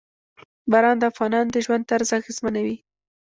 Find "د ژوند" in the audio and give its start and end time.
1.53-1.83